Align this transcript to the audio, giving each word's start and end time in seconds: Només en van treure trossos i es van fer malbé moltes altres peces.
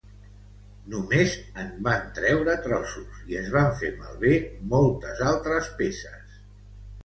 Només 0.93 1.35
en 1.63 1.67
van 1.89 2.07
treure 2.21 2.57
trossos 2.65 3.21
i 3.35 3.39
es 3.43 3.53
van 3.59 3.71
fer 3.85 3.93
malbé 4.03 4.35
moltes 4.75 5.25
altres 5.37 5.73
peces. 5.85 6.45